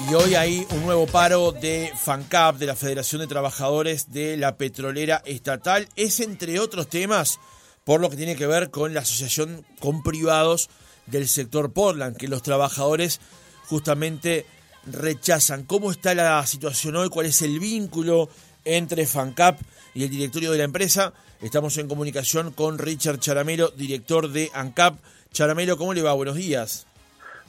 Y 0.00 0.12
hoy 0.14 0.34
hay 0.34 0.66
un 0.72 0.84
nuevo 0.84 1.06
paro 1.06 1.52
de 1.52 1.92
FANCAP, 1.94 2.56
de 2.56 2.66
la 2.66 2.74
Federación 2.74 3.20
de 3.20 3.28
Trabajadores 3.28 4.10
de 4.12 4.36
la 4.36 4.56
Petrolera 4.56 5.22
Estatal. 5.24 5.86
Es, 5.94 6.18
entre 6.18 6.58
otros 6.58 6.88
temas, 6.88 7.38
por 7.84 8.00
lo 8.00 8.10
que 8.10 8.16
tiene 8.16 8.34
que 8.34 8.48
ver 8.48 8.70
con 8.70 8.92
la 8.92 9.00
asociación 9.00 9.64
con 9.78 10.02
privados 10.02 10.68
del 11.06 11.28
sector 11.28 11.72
Portland, 11.72 12.16
que 12.16 12.26
los 12.26 12.42
trabajadores 12.42 13.20
justamente 13.66 14.46
rechazan. 14.84 15.62
¿Cómo 15.62 15.92
está 15.92 16.12
la 16.14 16.44
situación 16.44 16.96
hoy? 16.96 17.08
¿Cuál 17.08 17.26
es 17.26 17.40
el 17.42 17.60
vínculo 17.60 18.28
entre 18.64 19.06
FANCAP 19.06 19.60
y 19.94 20.02
el 20.02 20.10
directorio 20.10 20.50
de 20.50 20.58
la 20.58 20.64
empresa? 20.64 21.12
Estamos 21.40 21.78
en 21.78 21.86
comunicación 21.86 22.50
con 22.50 22.78
Richard 22.78 23.20
Charamelo, 23.20 23.68
director 23.68 24.28
de 24.28 24.50
ANCAP. 24.54 24.96
Charamelo, 25.30 25.76
¿cómo 25.78 25.94
le 25.94 26.02
va? 26.02 26.12
Buenos 26.14 26.34
días. 26.34 26.88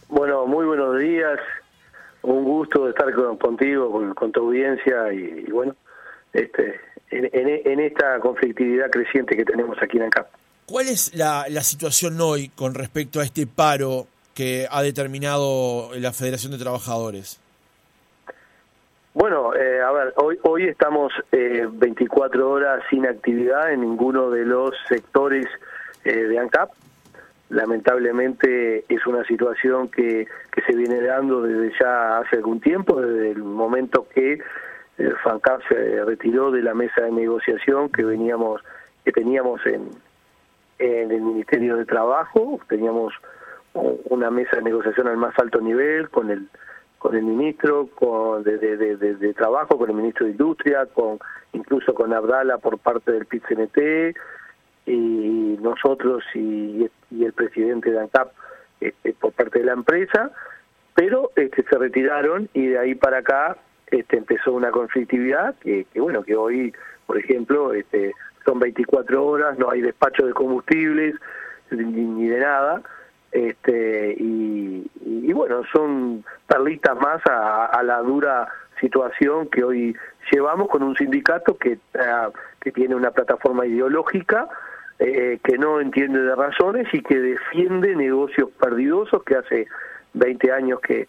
Bueno, 0.09 0.45
muy 0.45 0.63
buenos 0.65 0.99
días 0.99 1.39
un 2.25 2.43
gusto 2.43 2.89
estar 2.89 3.13
contigo, 3.37 3.91
con, 4.15 4.31
tu 4.31 4.39
audiencia 4.41 5.13
y, 5.13 5.43
bueno, 5.51 5.75
este, 6.33 6.79
en, 7.11 7.79
esta 7.79 8.19
conflictividad 8.19 8.89
creciente 8.89 9.35
que 9.35 9.45
tenemos 9.45 9.77
aquí 9.81 9.97
en 9.97 10.03
ANCAP. 10.03 10.27
¿Cuál 10.65 10.87
es 10.87 11.13
la, 11.15 11.45
situación 11.61 12.19
hoy 12.19 12.49
con 12.49 12.73
respecto 12.73 13.19
a 13.19 13.23
este 13.23 13.45
paro 13.47 14.07
que 14.33 14.67
ha 14.69 14.81
determinado 14.81 15.91
la 15.95 16.11
Federación 16.11 16.51
de 16.51 16.57
Trabajadores? 16.57 17.39
Bueno, 19.13 19.55
eh, 19.55 19.81
a 19.81 19.91
ver, 19.91 20.13
hoy, 20.17 20.37
hoy 20.43 20.67
estamos 20.67 21.13
eh, 21.31 21.65
24 21.71 22.49
horas 22.49 22.83
sin 22.89 23.07
actividad 23.07 23.71
en 23.71 23.81
ninguno 23.81 24.29
de 24.29 24.43
los 24.43 24.71
sectores 24.89 25.45
eh, 26.03 26.11
de 26.11 26.37
ANCAP 26.37 26.71
lamentablemente 27.49 28.85
es 28.89 29.05
una 29.05 29.23
situación 29.25 29.89
que, 29.89 30.27
que 30.51 30.61
se 30.63 30.75
viene 30.75 31.01
dando 31.01 31.41
desde 31.41 31.77
ya 31.79 32.17
hace 32.19 32.37
algún 32.37 32.59
tiempo, 32.59 33.01
desde 33.01 33.31
el 33.31 33.43
momento 33.43 34.07
que 34.13 34.39
eh, 34.97 35.13
se 35.69 36.05
retiró 36.05 36.51
de 36.51 36.63
la 36.63 36.73
mesa 36.73 37.01
de 37.01 37.11
negociación 37.11 37.89
que 37.89 38.03
veníamos 38.03 38.61
que 39.03 39.11
teníamos 39.11 39.61
en, 39.65 39.89
el 40.79 41.21
Ministerio 41.21 41.77
de 41.77 41.85
Trabajo, 41.85 42.59
teníamos 42.67 43.13
una 43.73 44.31
mesa 44.31 44.57
de 44.57 44.63
negociación 44.63 45.07
al 45.07 45.17
más 45.17 45.37
alto 45.37 45.61
nivel 45.61 46.09
con 46.09 46.31
el 46.31 46.49
con 46.97 47.15
el 47.15 47.23
ministro 47.23 47.87
con, 47.93 48.43
de 48.43 49.33
Trabajo, 49.37 49.77
con 49.77 49.89
el 49.89 49.95
ministro 49.95 50.25
de 50.25 50.31
Industria, 50.31 50.87
con 50.87 51.19
incluso 51.53 51.93
con 51.93 52.11
Abdala 52.13 52.57
por 52.57 52.79
parte 52.79 53.11
del 53.11 53.27
PIT-CNT, 53.27 54.15
y 54.85 55.57
nosotros 55.61 56.23
y, 56.33 56.89
el 57.11 57.33
presidente 57.33 57.91
de 57.91 57.99
ANCAP 57.99 58.31
este, 58.81 59.13
por 59.13 59.31
parte 59.31 59.59
de 59.59 59.65
la 59.65 59.73
empresa, 59.73 60.31
pero 60.93 61.31
este, 61.35 61.63
se 61.63 61.77
retiraron 61.77 62.49
y 62.53 62.67
de 62.67 62.77
ahí 62.77 62.95
para 62.95 63.19
acá 63.19 63.57
este, 63.87 64.17
empezó 64.17 64.53
una 64.53 64.71
conflictividad 64.71 65.55
que, 65.55 65.85
bueno, 65.95 66.23
que 66.23 66.35
hoy, 66.35 66.73
por 67.05 67.17
ejemplo, 67.17 67.73
este, 67.73 68.13
son 68.45 68.59
24 68.59 69.25
horas, 69.25 69.57
no 69.57 69.69
hay 69.69 69.81
despacho 69.81 70.25
de 70.25 70.33
combustibles 70.33 71.15
ni, 71.71 72.27
de 72.27 72.39
nada, 72.39 72.81
este, 73.31 74.15
y, 74.19 75.33
bueno, 75.33 75.63
son 75.73 76.23
perlitas 76.47 76.95
más 76.97 77.21
a, 77.25 77.81
la 77.83 77.99
dura 77.99 78.47
situación 78.79 79.49
que 79.49 79.63
hoy 79.63 79.95
llevamos 80.31 80.69
con 80.69 80.83
un 80.83 80.95
sindicato 80.95 81.57
que, 81.57 81.77
ah, 81.99 82.29
que 82.61 82.71
tiene 82.71 82.95
una 82.95 83.11
plataforma 83.11 83.65
ideológica 83.65 84.47
eh, 84.99 85.39
que 85.43 85.57
no 85.57 85.81
entiende 85.81 86.21
de 86.21 86.35
razones 86.35 86.87
y 86.93 87.01
que 87.01 87.19
defiende 87.19 87.95
negocios 87.95 88.49
perdidosos 88.59 89.23
que 89.23 89.35
hace 89.35 89.67
20 90.13 90.51
años 90.51 90.79
que, 90.79 91.07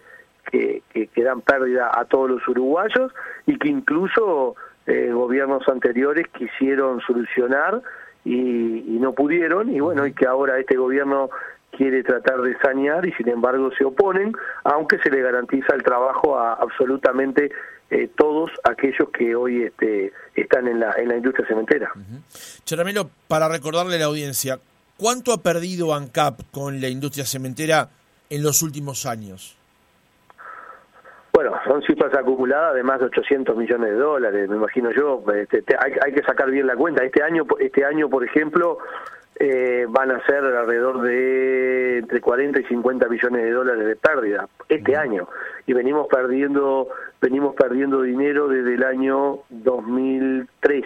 que, 0.50 0.82
que, 0.92 1.22
dan 1.22 1.40
pérdida 1.40 1.90
a 1.94 2.04
todos 2.04 2.30
los 2.30 2.48
uruguayos 2.48 3.12
y 3.46 3.58
que 3.58 3.68
incluso 3.68 4.56
eh, 4.86 5.10
gobiernos 5.12 5.68
anteriores 5.68 6.26
quisieron 6.28 7.00
solucionar 7.00 7.80
y, 8.24 8.96
y, 8.96 8.98
no 8.98 9.12
pudieron 9.12 9.72
y 9.72 9.78
bueno 9.78 10.04
y 10.04 10.12
que 10.12 10.26
ahora 10.26 10.58
este 10.58 10.76
gobierno 10.76 11.30
quiere 11.70 12.02
tratar 12.02 12.40
de 12.40 12.56
sanear 12.58 13.06
y 13.06 13.12
sin 13.12 13.28
embargo 13.28 13.70
se 13.76 13.84
oponen 13.84 14.32
aunque 14.64 14.98
se 14.98 15.10
le 15.10 15.20
garantiza 15.20 15.74
el 15.74 15.82
trabajo 15.82 16.38
a 16.38 16.54
absolutamente 16.54 17.50
eh, 17.90 18.08
todos 18.16 18.50
aquellos 18.64 19.08
que 19.10 19.36
hoy 19.36 19.62
este, 19.62 20.12
están 20.34 20.66
en 20.66 20.80
la, 20.80 20.92
en 20.96 21.08
la 21.08 21.16
industria 21.16 21.46
cementera. 21.46 21.92
Charamelo, 22.64 23.10
para 23.28 23.48
recordarle 23.48 23.96
a 23.96 23.98
la 24.00 24.04
audiencia, 24.06 24.58
¿cuánto 24.96 25.32
ha 25.32 25.42
perdido 25.42 25.94
ANCAP 25.94 26.40
con 26.50 26.80
la 26.80 26.88
industria 26.88 27.24
cementera 27.24 27.90
en 28.28 28.42
los 28.42 28.62
últimos 28.62 29.06
años? 29.06 29.56
Bueno, 31.32 31.52
son 31.66 31.82
cifras 31.82 32.12
acumuladas 32.14 32.74
de 32.74 32.82
más 32.82 32.98
de 32.98 33.06
800 33.06 33.56
millones 33.56 33.90
de 33.90 33.96
dólares, 33.96 34.48
me 34.48 34.56
imagino 34.56 34.90
yo. 34.90 35.22
Este, 35.34 35.62
hay, 35.78 35.92
hay, 36.04 36.12
que 36.12 36.22
sacar 36.22 36.50
bien 36.50 36.66
la 36.66 36.74
cuenta. 36.74 37.04
Este 37.04 37.22
año, 37.22 37.44
este 37.60 37.84
año 37.84 38.08
por 38.08 38.24
ejemplo, 38.24 38.78
eh, 39.38 39.86
van 39.88 40.10
a 40.10 40.24
ser 40.24 40.44
alrededor 40.44 41.02
de 41.02 41.98
entre 41.98 42.20
40 42.20 42.60
y 42.60 42.64
50 42.64 43.08
millones 43.08 43.42
de 43.42 43.50
dólares 43.50 43.86
de 43.86 43.96
pérdida 43.96 44.48
este 44.68 44.96
año. 44.96 45.28
Y 45.66 45.72
venimos 45.72 46.06
perdiendo 46.08 46.88
venimos 47.20 47.54
perdiendo 47.54 48.02
dinero 48.02 48.48
desde 48.48 48.74
el 48.74 48.84
año 48.84 49.40
2003 49.50 50.84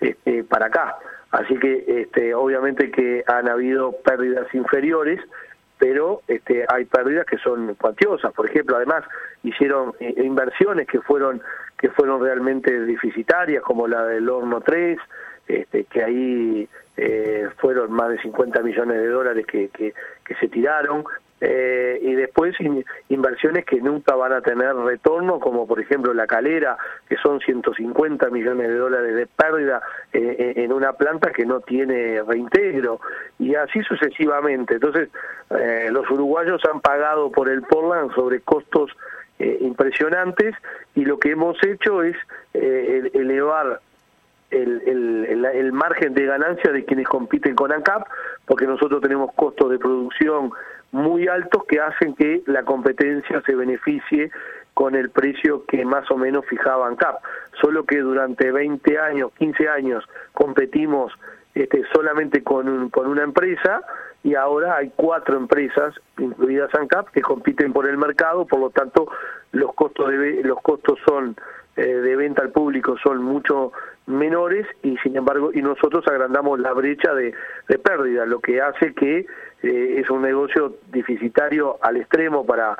este, 0.00 0.44
para 0.44 0.66
acá. 0.66 0.96
Así 1.30 1.58
que 1.58 1.84
este, 1.86 2.34
obviamente 2.34 2.90
que 2.90 3.24
han 3.26 3.48
habido 3.48 3.92
pérdidas 4.04 4.52
inferiores 4.54 5.20
pero 5.78 6.22
este, 6.26 6.64
hay 6.68 6.86
pérdidas 6.86 7.26
que 7.26 7.36
son 7.38 7.74
cuantiosas. 7.74 8.32
Por 8.32 8.48
ejemplo 8.48 8.76
además 8.76 9.04
hicieron 9.42 9.92
eh, 10.00 10.14
inversiones 10.24 10.86
que 10.86 11.00
fueron 11.00 11.42
que 11.78 11.90
fueron 11.90 12.22
realmente 12.22 12.80
deficitarias 12.80 13.62
como 13.62 13.86
la 13.86 14.06
del 14.06 14.28
horno 14.30 14.62
3 14.62 14.98
este, 15.48 15.84
que 15.84 16.02
ahí 16.02 16.68
eh, 16.96 17.48
fueron 17.58 17.92
más 17.92 18.08
de 18.08 18.18
50 18.22 18.62
millones 18.62 18.96
de 18.96 19.08
dólares 19.08 19.46
que, 19.46 19.68
que, 19.68 19.92
se 20.40 20.48
tiraron, 20.48 21.04
eh, 21.42 21.98
y 22.00 22.14
después 22.14 22.56
inversiones 23.10 23.66
que 23.66 23.82
nunca 23.82 24.14
van 24.14 24.32
a 24.32 24.40
tener 24.40 24.74
retorno, 24.74 25.38
como 25.38 25.66
por 25.66 25.78
ejemplo 25.78 26.14
la 26.14 26.26
calera, 26.26 26.78
que 27.06 27.16
son 27.16 27.40
150 27.40 28.30
millones 28.30 28.68
de 28.68 28.76
dólares 28.76 29.14
de 29.14 29.26
pérdida 29.26 29.82
eh, 30.14 30.54
en 30.56 30.72
una 30.72 30.94
planta 30.94 31.32
que 31.32 31.44
no 31.44 31.60
tiene 31.60 32.22
reintegro, 32.22 33.00
y 33.38 33.54
así 33.54 33.82
sucesivamente. 33.82 34.74
Entonces, 34.74 35.10
los 35.90 36.10
uruguayos 36.10 36.62
han 36.64 36.80
pagado 36.80 37.30
por 37.30 37.50
el 37.50 37.62
Portland 37.62 38.14
sobre 38.14 38.40
costos 38.40 38.90
impresionantes, 39.38 40.54
y 40.94 41.04
lo 41.04 41.18
que 41.18 41.32
hemos 41.32 41.62
hecho 41.62 42.02
es 42.02 42.16
elevar 42.54 43.80
el, 44.50 45.26
el, 45.54 45.72
margen 45.72 46.14
de 46.14 46.26
ganancia 46.26 46.72
de 46.72 46.84
quienes 46.84 47.06
compiten 47.06 47.54
con 47.54 47.72
ANCAP, 47.72 48.06
porque 48.46 48.66
nosotros 48.66 49.00
tenemos 49.00 49.32
costos 49.34 49.70
de 49.70 49.78
producción 49.78 50.50
muy 50.92 51.28
altos 51.28 51.64
que 51.64 51.80
hacen 51.80 52.14
que 52.14 52.42
la 52.46 52.62
competencia 52.62 53.42
se 53.42 53.54
beneficie 53.54 54.30
con 54.74 54.94
el 54.94 55.10
precio 55.10 55.64
que 55.66 55.84
más 55.84 56.10
o 56.10 56.16
menos 56.16 56.46
fijaba 56.46 56.86
ANCAP. 56.86 57.16
Solo 57.60 57.84
que 57.84 57.98
durante 57.98 58.52
20 58.52 58.98
años, 58.98 59.32
15 59.38 59.68
años 59.68 60.04
competimos 60.32 61.12
este, 61.54 61.82
solamente 61.92 62.42
con, 62.42 62.90
con 62.90 63.06
una 63.06 63.22
empresa 63.22 63.80
y 64.22 64.34
ahora 64.34 64.76
hay 64.76 64.92
cuatro 64.94 65.36
empresas, 65.36 65.94
incluidas 66.18 66.74
ANCAP, 66.74 67.10
que 67.10 67.22
compiten 67.22 67.72
por 67.72 67.88
el 67.88 67.96
mercado, 67.96 68.44
por 68.44 68.60
lo 68.60 68.70
tanto 68.70 69.08
los 69.52 69.72
costos, 69.74 70.10
de, 70.10 70.42
los 70.42 70.60
costos 70.60 70.98
son 71.06 71.36
eh, 71.76 71.82
de 71.82 72.16
venta 72.16 72.42
al 72.42 72.50
público 72.50 72.96
son 72.96 73.22
mucho 73.22 73.72
menores 74.06 74.66
y 74.82 74.96
sin 74.98 75.16
embargo 75.16 75.50
y 75.52 75.60
nosotros 75.60 76.06
agrandamos 76.06 76.58
la 76.58 76.72
brecha 76.72 77.12
de, 77.12 77.34
pérdida 77.82 78.24
lo 78.24 78.40
que 78.40 78.62
hace 78.62 78.94
que 78.94 79.26
eh, 79.62 79.94
es 79.98 80.08
un 80.08 80.22
negocio 80.22 80.76
deficitario 80.88 81.76
al 81.82 81.98
extremo 81.98 82.46
para 82.46 82.78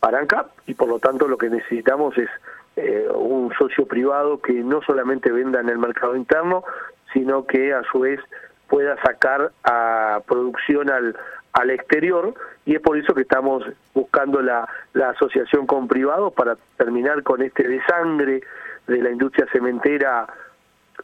para 0.00 0.18
ANCAP 0.18 0.50
y 0.66 0.74
por 0.74 0.88
lo 0.88 0.98
tanto 0.98 1.28
lo 1.28 1.38
que 1.38 1.48
necesitamos 1.48 2.16
es 2.18 2.28
eh, 2.76 3.06
un 3.14 3.52
socio 3.58 3.86
privado 3.86 4.40
que 4.40 4.52
no 4.52 4.82
solamente 4.82 5.30
venda 5.30 5.60
en 5.60 5.68
el 5.68 5.78
mercado 5.78 6.16
interno 6.16 6.64
sino 7.12 7.46
que 7.46 7.72
a 7.72 7.82
su 7.84 8.00
vez 8.00 8.20
pueda 8.68 9.00
sacar 9.02 9.52
a 9.64 10.20
producción 10.26 10.90
al, 10.90 11.16
al 11.52 11.70
exterior 11.70 12.34
y 12.66 12.74
es 12.74 12.80
por 12.80 12.98
eso 12.98 13.14
que 13.14 13.22
estamos 13.22 13.64
buscando 13.94 14.40
la, 14.42 14.68
la 14.92 15.10
asociación 15.10 15.66
con 15.66 15.88
privados 15.88 16.32
para 16.34 16.56
terminar 16.76 17.22
con 17.22 17.42
este 17.42 17.66
desangre 17.66 18.42
de 18.86 19.02
la 19.02 19.10
industria 19.10 19.46
cementera 19.52 20.26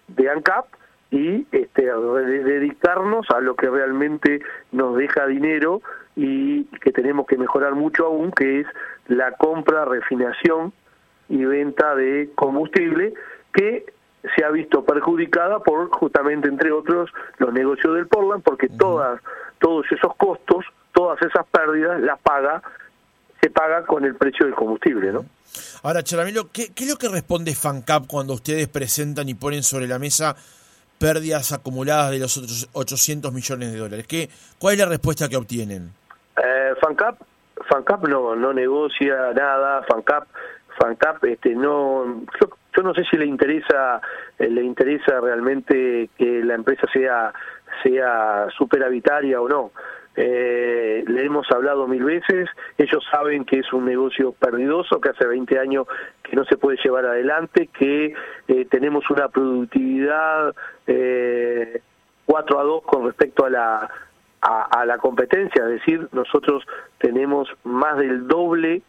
de 0.08 0.30
ANCAP 0.30 0.66
y 1.10 1.46
este, 1.52 1.84
dedicarnos 1.84 3.30
a 3.30 3.40
lo 3.40 3.54
que 3.54 3.68
realmente 3.68 4.42
nos 4.72 4.96
deja 4.96 5.26
dinero 5.26 5.80
y 6.16 6.64
que 6.80 6.92
tenemos 6.92 7.26
que 7.26 7.36
mejorar 7.36 7.74
mucho 7.74 8.06
aún, 8.06 8.32
que 8.32 8.60
es 8.60 8.66
la 9.06 9.32
compra, 9.32 9.84
refinación 9.84 10.72
y 11.28 11.44
venta 11.44 11.94
de 11.94 12.30
combustible, 12.34 13.14
que 13.52 13.86
se 14.36 14.44
ha 14.44 14.50
visto 14.50 14.84
perjudicada 14.84 15.60
por 15.60 15.90
justamente 15.90 16.48
entre 16.48 16.72
otros 16.72 17.10
los 17.38 17.52
negocios 17.52 17.94
del 17.94 18.06
Portland 18.06 18.42
porque 18.42 18.68
todas 18.68 19.20
todos 19.58 19.86
esos 19.90 20.14
costos 20.16 20.64
todas 20.92 21.20
esas 21.22 21.46
pérdidas 21.46 22.00
las 22.00 22.18
paga 22.20 22.62
se 23.44 23.50
paga 23.50 23.84
con 23.84 24.06
el 24.06 24.14
precio 24.14 24.46
del 24.46 24.54
combustible, 24.54 25.12
¿no? 25.12 25.26
Ahora, 25.82 26.02
Charamelo, 26.02 26.50
¿qué, 26.50 26.72
¿qué 26.74 26.84
es 26.84 26.90
lo 26.90 26.96
que 26.96 27.08
responde 27.08 27.54
FANCAP 27.54 28.06
cuando 28.06 28.32
ustedes 28.32 28.68
presentan 28.68 29.28
y 29.28 29.34
ponen 29.34 29.62
sobre 29.62 29.86
la 29.86 29.98
mesa 29.98 30.34
pérdidas 30.98 31.52
acumuladas 31.52 32.10
de 32.12 32.20
los 32.20 32.38
otros 32.38 32.70
800 32.72 33.32
millones 33.34 33.72
de 33.72 33.78
dólares? 33.78 34.06
¿Qué, 34.06 34.30
¿Cuál 34.58 34.74
es 34.74 34.80
la 34.80 34.86
respuesta 34.86 35.28
que 35.28 35.36
obtienen? 35.36 35.92
Eh, 36.42 36.74
FANCAP, 36.80 37.20
FANCAP 37.68 38.08
no, 38.08 38.34
no 38.34 38.54
negocia 38.54 39.32
nada, 39.34 39.82
FANCAP, 39.82 40.26
FANCAP 40.78 41.24
este, 41.24 41.54
no... 41.54 42.24
Yo, 42.40 42.48
no 42.82 42.94
sé 42.94 43.04
si 43.10 43.16
le 43.16 43.26
interesa 43.26 44.00
eh, 44.38 44.48
le 44.48 44.62
interesa 44.62 45.20
realmente 45.20 46.10
que 46.16 46.42
la 46.44 46.54
empresa 46.54 46.86
sea 46.92 47.32
sea 47.82 48.46
superavitaria 48.56 49.40
o 49.40 49.48
no. 49.48 49.72
Eh, 50.16 51.02
le 51.08 51.24
hemos 51.24 51.50
hablado 51.50 51.88
mil 51.88 52.04
veces, 52.04 52.48
ellos 52.78 53.04
saben 53.10 53.44
que 53.44 53.58
es 53.58 53.72
un 53.72 53.84
negocio 53.84 54.32
perdidoso, 54.32 55.00
que 55.00 55.10
hace 55.10 55.26
20 55.26 55.58
años 55.58 55.88
que 56.22 56.36
no 56.36 56.44
se 56.44 56.56
puede 56.56 56.78
llevar 56.84 57.04
adelante, 57.04 57.68
que 57.76 58.14
eh, 58.46 58.64
tenemos 58.70 59.10
una 59.10 59.28
productividad 59.28 60.54
eh, 60.86 61.80
4 62.26 62.60
a 62.60 62.62
2 62.62 62.82
con 62.84 63.06
respecto 63.06 63.44
a 63.44 63.50
la, 63.50 63.90
a, 64.40 64.84
la 64.86 64.98
competencia, 64.98 65.64
es 65.64 65.70
decir, 65.80 66.08
nosotros 66.12 66.64
tenemos 66.98 67.48
más 67.64 67.98
del 67.98 68.28
doble 68.28 68.82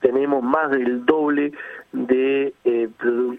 tenemos 0.00 0.42
más 0.42 0.70
del 0.70 1.04
doble 1.04 1.52
de, 1.94 2.52
eh, 2.64 2.88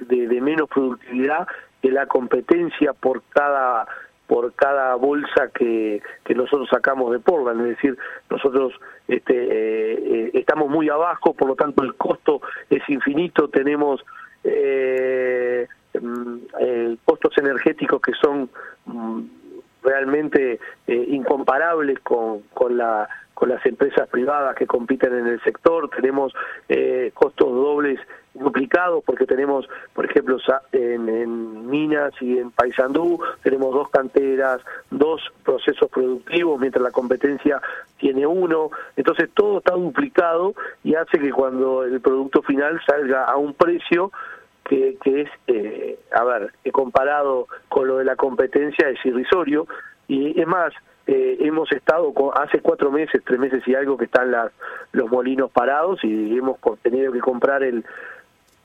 de, 0.07 0.27
de 0.27 0.41
menos 0.41 0.69
productividad 0.69 1.47
que 1.81 1.91
la 1.91 2.07
competencia 2.07 2.93
por 2.93 3.21
cada 3.29 3.85
por 4.27 4.55
cada 4.55 4.95
bolsa 4.95 5.51
que, 5.53 6.01
que 6.23 6.33
nosotros 6.33 6.67
sacamos 6.71 7.11
de 7.11 7.19
Portland, 7.19 7.61
es 7.61 7.75
decir, 7.75 7.95
nosotros 8.27 8.73
este, 9.07 9.35
eh, 9.35 10.31
estamos 10.33 10.67
muy 10.67 10.89
abajo, 10.89 11.35
por 11.35 11.47
lo 11.47 11.55
tanto 11.55 11.83
el 11.83 11.93
costo 11.93 12.41
es 12.71 12.81
infinito, 12.89 13.49
tenemos 13.49 14.03
eh, 14.43 15.67
mm, 16.01 16.95
costos 17.05 17.37
energéticos 17.37 18.01
que 18.01 18.13
son 18.13 18.49
mm, 18.87 19.21
realmente 19.83 20.59
incomparables 20.87 21.99
con, 21.99 22.41
con 22.51 22.77
la 22.77 23.07
con 23.35 23.49
las 23.49 23.63
empresas 23.65 24.07
privadas 24.07 24.55
que 24.55 24.65
compiten 24.65 25.13
en 25.13 25.27
el 25.27 25.43
sector, 25.43 25.89
tenemos 25.89 26.33
costos 27.13 27.51
dobles 27.51 27.99
duplicados 28.35 29.03
porque 29.03 29.25
tenemos, 29.25 29.67
por 29.93 30.05
ejemplo, 30.05 30.37
en, 30.71 31.69
Minas 31.69 32.13
y 32.21 32.37
en 32.37 32.51
Paysandú, 32.51 33.19
tenemos 33.43 33.73
dos 33.73 33.89
canteras, 33.89 34.61
dos 34.91 35.21
procesos 35.43 35.89
productivos, 35.89 36.59
mientras 36.59 36.83
la 36.83 36.91
competencia 36.91 37.61
tiene 37.97 38.25
uno. 38.27 38.69
Entonces 38.95 39.29
todo 39.33 39.59
está 39.59 39.73
duplicado 39.73 40.53
y 40.83 40.95
hace 40.95 41.19
que 41.19 41.31
cuando 41.31 41.83
el 41.83 41.99
producto 42.01 42.41
final 42.41 42.79
salga 42.85 43.25
a 43.25 43.37
un 43.37 43.53
precio 43.53 44.11
que, 44.63 44.97
es, 45.05 45.29
eh, 45.47 45.99
a 46.11 46.23
ver, 46.23 46.51
comparado 46.71 47.47
con 47.69 47.87
lo 47.87 47.97
de 47.97 48.05
la 48.05 48.15
competencia 48.15 48.89
es 48.89 49.03
irrisorio. 49.05 49.67
Y 50.07 50.39
es 50.39 50.47
más, 50.47 50.73
eh, 51.07 51.37
hemos 51.41 51.71
estado 51.71 52.13
hace 52.35 52.59
cuatro 52.61 52.91
meses, 52.91 53.21
tres 53.25 53.39
meses 53.39 53.63
y 53.67 53.75
algo 53.75 53.97
que 53.97 54.05
están 54.05 54.31
los 54.91 55.09
molinos 55.09 55.51
parados 55.51 56.03
y 56.03 56.37
hemos 56.37 56.57
tenido 56.81 57.11
que 57.11 57.19
comprar 57.19 57.63
el, 57.63 57.85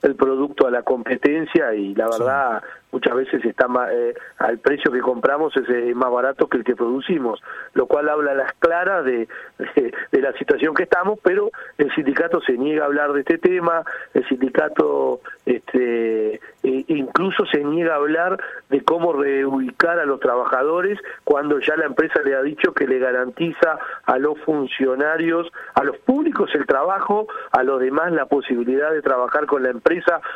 el 0.02 0.14
producto 0.17 0.67
a 0.67 0.70
la 0.70 0.82
competencia 0.82 1.75
y 1.75 1.94
la 1.94 2.08
verdad 2.08 2.62
muchas 2.93 3.14
veces 3.14 3.44
está 3.44 3.67
eh, 3.93 4.14
al 4.38 4.58
precio 4.58 4.91
que 4.91 5.00
compramos 5.00 5.56
es 5.56 5.69
eh, 5.69 5.94
más 5.94 6.11
barato 6.11 6.49
que 6.49 6.58
el 6.58 6.64
que 6.64 6.75
producimos, 6.75 7.41
lo 7.75 7.87
cual 7.87 8.08
habla 8.08 8.32
a 8.32 8.35
las 8.35 8.52
claras 8.55 9.05
de, 9.05 9.29
de, 9.76 10.20
la 10.20 10.32
situación 10.32 10.75
que 10.75 10.82
estamos, 10.82 11.19
pero 11.23 11.50
el 11.79 11.94
sindicato 11.94 12.41
se 12.41 12.58
niega 12.58 12.82
a 12.82 12.87
hablar 12.87 13.12
de 13.12 13.20
este 13.20 13.38
tema, 13.38 13.85
el 14.12 14.26
sindicato 14.29 15.20
este, 15.47 16.35
e 16.35 16.85
incluso 16.88 17.46
se 17.46 17.62
niega 17.62 17.94
a 17.94 17.99
hablar 17.99 18.41
de 18.70 18.82
cómo 18.82 19.12
reubicar 19.12 20.00
a 20.00 20.05
los 20.05 20.19
trabajadores 20.19 20.99
cuando 21.23 21.61
ya 21.61 21.76
la 21.76 21.87
empresa 21.87 22.20
le 22.25 22.35
ha 22.35 22.43
dicho 22.43 22.75
que 22.75 22.88
le 22.88 22.99
garantiza 22.99 23.79
a 24.05 24.19
los 24.19 24.38
funcionarios, 24.41 25.46
a 25.75 25.85
los 25.85 25.96
públicos 25.99 26.50
el 26.55 26.67
trabajo, 26.67 27.29
a 27.53 27.62
los 27.62 27.81
demás 27.81 28.12
la 28.12 28.26
posibilidad 28.26 28.91
de 28.91 29.00
trabajar 29.00 29.46
con 29.46 29.62
la 29.62 29.70
empresa 29.70 29.89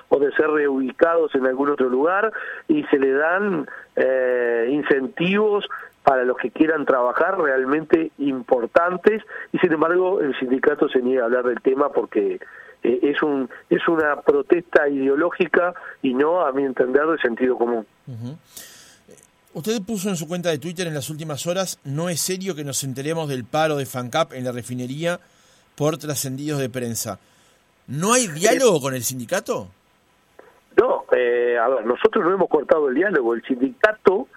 o 0.08 0.18
de 0.18 0.32
ser 0.32 0.48
reubicados 0.48 1.34
en 1.34 1.46
algún 1.46 1.70
otro 1.70 1.88
lugar 1.88 2.32
y 2.68 2.82
se 2.84 2.98
le 2.98 3.12
dan 3.12 3.66
eh, 3.96 4.68
incentivos 4.70 5.66
para 6.02 6.24
los 6.24 6.36
que 6.36 6.50
quieran 6.50 6.84
trabajar 6.84 7.38
realmente 7.38 8.10
importantes 8.18 9.22
y 9.52 9.58
sin 9.58 9.72
embargo 9.72 10.20
el 10.20 10.38
sindicato 10.38 10.88
se 10.88 11.00
niega 11.00 11.22
a 11.22 11.24
hablar 11.26 11.44
del 11.44 11.60
tema 11.62 11.88
porque 11.90 12.40
eh, 12.82 12.98
es 13.02 13.22
un 13.22 13.48
es 13.70 13.86
una 13.88 14.20
protesta 14.20 14.88
ideológica 14.88 15.74
y 16.02 16.12
no 16.12 16.44
a 16.44 16.52
mi 16.52 16.64
entender 16.64 17.06
de 17.06 17.18
sentido 17.18 17.56
común. 17.56 17.86
Usted 19.54 19.80
puso 19.82 20.08
en 20.08 20.16
su 20.16 20.26
cuenta 20.26 20.50
de 20.50 20.58
Twitter 20.58 20.86
en 20.86 20.94
las 20.94 21.08
últimas 21.10 21.46
horas, 21.46 21.78
no 21.84 22.08
es 22.08 22.20
serio 22.20 22.54
que 22.54 22.64
nos 22.64 22.82
enteremos 22.82 23.28
del 23.28 23.44
paro 23.44 23.76
de 23.76 23.86
FANCAP 23.86 24.32
en 24.34 24.44
la 24.44 24.52
refinería 24.52 25.20
por 25.76 25.96
trascendidos 25.96 26.58
de 26.60 26.68
prensa. 26.68 27.18
¿No 27.86 28.12
hay 28.12 28.28
diálogo 28.28 28.80
con 28.80 28.94
el 28.94 29.02
sindicato? 29.02 29.68
No, 30.80 31.04
eh, 31.12 31.58
a 31.60 31.68
ver, 31.68 31.86
nosotros 31.86 32.24
no 32.24 32.32
hemos 32.32 32.48
cortado 32.48 32.88
el 32.88 32.94
diálogo. 32.94 33.34
El 33.34 33.42
sindicato, 33.42 34.28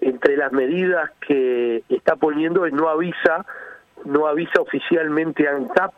entre 0.00 0.36
las 0.36 0.52
medidas 0.52 1.10
que 1.26 1.82
está 1.88 2.16
poniendo, 2.16 2.68
no 2.70 2.88
avisa, 2.88 3.46
no 4.04 4.26
avisa 4.26 4.60
oficialmente 4.60 5.46
a 5.48 5.56
ANCAP 5.56 5.92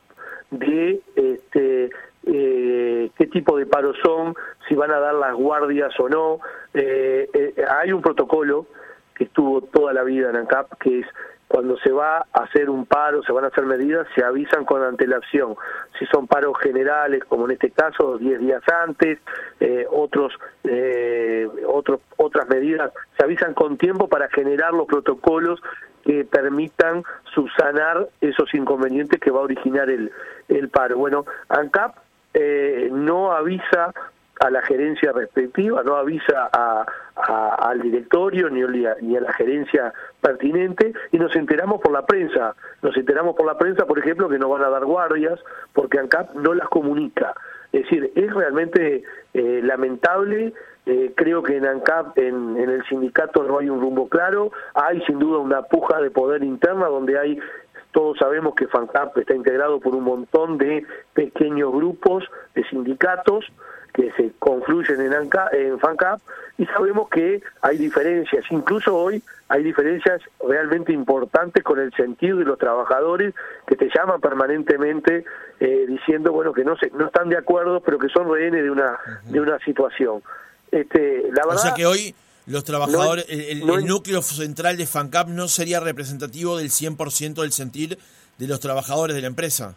de 0.51 1.01
este, 1.17 1.91
eh, 2.27 3.11
qué 3.17 3.27
tipo 3.29 3.57
de 3.57 3.67
paro 3.67 3.93
son, 4.05 4.35
si 4.69 4.75
van 4.75 4.91
a 4.91 4.99
dar 4.99 5.15
las 5.15 5.35
guardias 5.35 5.93
o 5.99 6.09
no. 6.09 6.41
Eh, 6.75 7.29
eh, 7.33 7.65
hay 7.69 7.93
un 7.93 8.03
protocolo 8.03 8.67
que 9.15 9.25
estuvo 9.25 9.63
toda 9.63 9.93
la 9.93 10.03
vida 10.03 10.31
en 10.31 10.37
ANCAP, 10.37 10.79
que 10.79 11.01
es 11.01 11.07
cuando 11.49 11.77
se 11.79 11.91
va 11.93 12.27
a 12.33 12.43
hacer 12.43 12.69
un 12.69 12.87
paro, 12.87 13.23
se 13.23 13.33
van 13.33 13.45
a 13.45 13.49
hacer 13.49 13.65
medidas, 13.65 14.07
se 14.15 14.25
avisan 14.25 14.65
con 14.65 14.83
antelación. 14.83 15.55
Si 15.99 16.07
son 16.07 16.27
paros 16.27 16.59
generales, 16.61 17.25
como 17.25 17.47
en 17.47 17.53
este 17.53 17.71
caso, 17.71 18.19
10 18.19 18.41
días 18.41 18.63
antes, 18.85 19.19
eh, 19.61 19.87
otros, 19.91 20.33
eh, 20.65 21.49
otros, 21.67 22.01
otras 22.17 22.49
medidas, 22.49 22.93
se 23.17 23.25
avisan 23.25 23.55
con 23.55 23.77
tiempo 23.79 24.09
para 24.09 24.29
generar 24.29 24.73
los 24.73 24.87
protocolos 24.87 25.61
que 26.05 26.25
permitan 26.25 27.03
subsanar 27.35 28.09
esos 28.21 28.53
inconvenientes 28.55 29.21
que 29.21 29.31
va 29.31 29.41
a 29.41 29.45
originar 29.45 29.89
el, 29.91 30.11
el 30.49 30.69
paro. 30.69 30.99
Bueno, 30.99 31.27
ANCAP 31.49 31.97
eh, 32.35 32.89
no 32.93 33.33
avisa 33.33 33.95
a 34.41 34.51
la 34.51 34.63
gerencia 34.63 35.13
respectiva, 35.13 35.83
no 35.83 35.97
avisa 35.97 36.51
al 37.15 37.81
directorio 37.81 38.51
ni 38.51 38.63
a, 38.63 38.97
ni 39.01 39.17
a 39.17 39.21
la 39.21 39.33
gerencia 39.33 39.93
pertinente 40.21 40.93
y 41.13 41.19
nos 41.19 41.35
enteramos 41.37 41.81
por 41.81 41.93
la 41.93 42.05
prensa. 42.05 42.55
Nos 42.83 42.97
enteramos 42.97 43.35
por 43.37 43.47
la 43.47 43.57
prensa, 43.57 43.87
por 43.87 43.99
ejemplo, 43.99 44.29
que 44.29 44.39
no 44.39 44.49
van 44.49 44.63
a 44.63 44.69
dar 44.69 44.85
guardias 44.85 45.41
porque 45.73 45.99
ANCAP 45.99 46.35
no 46.35 46.55
las 46.55 46.69
comunica. 46.69 47.35
Es 47.73 47.83
decir, 47.83 48.13
es 48.15 48.33
realmente 48.33 49.03
eh, 49.35 49.61
lamentable. 49.63 50.53
Eh, 50.85 51.13
creo 51.17 51.43
que 51.43 51.57
en 51.57 51.67
ANCAP, 51.67 52.19
en, 52.19 52.57
en 52.57 52.71
el 52.71 52.85
sindicato, 52.85 53.43
no 53.43 53.59
hay 53.59 53.69
un 53.69 53.81
rumbo 53.81 54.09
claro. 54.09 54.53
Hay 54.75 55.01
sin 55.03 55.19
duda 55.19 55.39
una 55.39 55.63
puja 55.63 56.01
de 56.01 56.11
poder 56.11 56.45
interna 56.45 56.87
donde 56.87 57.19
hay 57.19 57.39
todos 57.97 58.19
sabemos 58.19 58.55
que 58.55 58.67
FANCAP 58.67 59.17
está 59.17 59.35
integrado 59.35 59.81
por 59.81 59.95
un 59.95 60.05
montón 60.05 60.59
de 60.59 60.85
pequeños 61.15 61.73
grupos 61.73 62.25
de 62.55 62.63
sindicatos 62.65 63.47
que 63.97 64.13
se 64.13 64.33
confluyen 64.39 65.01
en, 65.01 65.15
ANCA, 65.15 65.49
en 65.53 65.81
FANCAP 65.81 66.21
y 66.59 66.67
sabemos 66.67 67.09
que 67.09 67.41
hay 67.63 67.79
diferencias, 67.79 68.45
incluso 68.51 68.95
hoy 68.95 69.23
hay 69.49 69.63
diferencias 69.63 70.21
realmente 70.47 70.93
importantes 70.93 71.65
con 71.65 71.79
el 71.79 71.91
sentido 71.95 72.37
de 72.37 72.45
los 72.45 72.59
trabajadores 72.59 73.35
que 73.67 73.75
te 73.75 73.89
llaman 73.89 74.21
permanentemente 74.21 75.25
eh, 75.61 75.87
diciendo 75.89 76.31
bueno 76.31 76.53
que 76.53 76.63
no 76.63 76.77
se, 76.77 76.91
no 76.91 77.07
están 77.07 77.31
de 77.31 77.39
acuerdo 77.39 77.81
pero 77.81 77.99
que 77.99 78.09
son 78.11 78.31
rehenes 78.31 78.63
de 78.63 78.71
una 78.71 78.99
de 79.25 79.41
una 79.41 79.59
situación. 79.61 80.23
Este, 80.71 81.23
la 81.33 81.47
verdad, 81.47 81.55
o 81.55 81.59
sea 81.59 81.75
que 81.75 81.87
hoy 81.87 82.15
los 82.45 82.65
trabajadores, 82.65 83.25
el, 83.31 83.61
núcleo 83.87 84.21
central 84.21 84.77
de 84.77 84.87
FANCAP 84.87 85.29
no 85.29 85.49
sería 85.49 85.81
representativo 85.81 86.59
del 86.59 86.69
100% 86.69 87.41
del 87.41 87.53
sentir 87.53 87.99
de 88.37 88.47
los 88.47 88.61
trabajadores 88.61 89.17
de 89.17 89.23
la 89.23 89.29
empresa. 89.29 89.75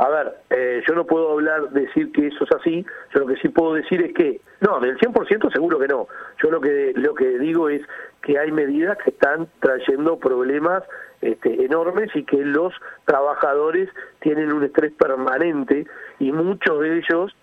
A 0.00 0.08
ver, 0.08 0.34
eh, 0.48 0.82
yo 0.88 0.94
no 0.94 1.04
puedo 1.04 1.32
hablar, 1.32 1.72
decir 1.72 2.10
que 2.12 2.28
eso 2.28 2.44
es 2.44 2.50
así, 2.58 2.86
yo 3.12 3.20
lo 3.20 3.26
que 3.26 3.36
sí 3.36 3.50
puedo 3.50 3.74
decir 3.74 4.00
es 4.00 4.14
que, 4.14 4.40
no, 4.60 4.80
del 4.80 4.96
100% 4.96 5.52
seguro 5.52 5.78
que 5.78 5.88
no. 5.88 6.08
Yo 6.42 6.50
lo 6.50 6.58
que, 6.58 6.94
lo 6.96 7.14
que 7.14 7.38
digo 7.38 7.68
es 7.68 7.82
que 8.22 8.38
hay 8.38 8.50
medidas 8.50 8.96
que 9.04 9.10
están 9.10 9.46
trayendo 9.60 10.18
problemas 10.18 10.84
este, 11.20 11.66
enormes 11.66 12.16
y 12.16 12.24
que 12.24 12.38
los 12.38 12.72
trabajadores 13.04 13.90
tienen 14.20 14.54
un 14.54 14.64
estrés 14.64 14.90
permanente 14.92 15.86
y 16.18 16.32
muchos 16.32 16.80
de 16.80 16.96
ellos 16.96 17.36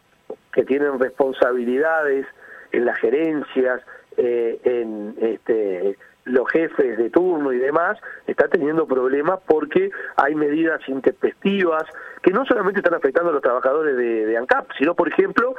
que 0.52 0.64
tienen 0.64 0.98
responsabilidades 0.98 2.26
en 2.72 2.86
las 2.86 2.98
gerencias, 2.98 3.84
eh, 4.18 4.60
en 4.64 5.16
este, 5.22 5.96
los 6.28 6.50
jefes 6.50 6.98
de 6.98 7.10
turno 7.10 7.54
y 7.54 7.58
demás, 7.58 7.98
están 8.26 8.50
teniendo 8.50 8.86
problemas 8.86 9.40
porque 9.46 9.92
hay 10.16 10.36
medidas 10.36 10.82
intempestivas, 10.88 11.84
que 12.22 12.32
no 12.32 12.46
solamente 12.46 12.80
están 12.80 12.96
afectando 12.96 13.30
a 13.30 13.34
los 13.34 13.42
trabajadores 13.42 13.96
de, 13.96 14.38
ANCAP, 14.38 14.72
sino, 14.78 14.96
por 14.96 15.08
ejemplo, 15.08 15.56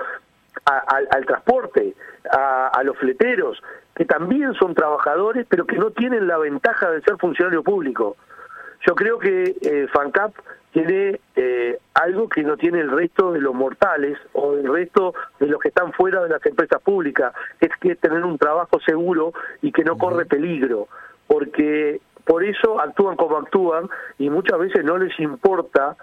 al 0.64 1.24
transporte, 1.26 1.94
a, 2.30 2.82
los 2.84 2.96
fleteros, 2.98 3.62
que 3.94 4.04
también 4.04 4.54
son 4.54 4.74
trabajadores, 4.74 5.46
pero 5.48 5.66
que 5.66 5.78
no 5.78 5.90
tienen 5.90 6.26
la 6.26 6.38
ventaja 6.38 6.90
de 6.90 7.00
ser 7.02 7.16
funcionario 7.16 7.62
público. 7.62 8.16
Yo 8.86 8.94
creo 8.94 9.18
que 9.18 9.56
eh, 9.60 9.88
FANCAP 9.92 10.34
tiene 10.72 11.20
eh, 11.34 11.78
algo 11.94 12.28
que 12.28 12.42
no 12.42 12.56
tiene 12.56 12.80
el 12.80 12.90
resto 12.90 13.32
de 13.32 13.40
los 13.40 13.54
mortales 13.54 14.18
o 14.34 14.54
el 14.54 14.72
resto 14.72 15.14
de 15.40 15.46
los 15.46 15.60
que 15.60 15.68
están 15.68 15.92
fuera 15.92 16.22
de 16.22 16.28
las 16.28 16.44
empresas 16.46 16.80
públicas, 16.82 17.32
es 17.60 17.70
que 17.80 17.96
tener 17.96 18.24
un 18.24 18.38
trabajo 18.38 18.78
seguro 18.80 19.32
y 19.62 19.72
que 19.72 19.84
no 19.84 19.96
corre 19.96 20.26
peligro, 20.26 20.88
porque 21.26 22.00
por 22.24 22.44
eso 22.44 22.80
actúan 22.80 23.16
como 23.16 23.38
actúan 23.38 23.88
y 24.18 24.30
muchas 24.30 24.58
veces 24.58 24.84
no 24.84 24.98
les 24.98 25.18
importa 25.18 25.96